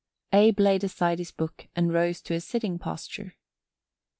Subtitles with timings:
[0.33, 3.35] Abe laid aside his book and rose to a sitting posture.